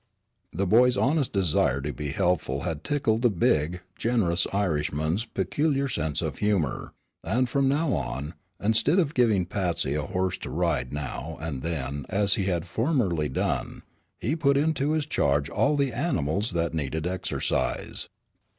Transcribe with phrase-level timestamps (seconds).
[0.51, 6.23] The boy's honest desire to be helpful had tickled the big, generous Irishman's peculiar sense
[6.23, 11.37] of humor, and from now on, instead of giving Patsy a horse to ride now
[11.39, 13.83] and then as he had formerly done,
[14.19, 18.09] he put into his charge all the animals that needed exercise.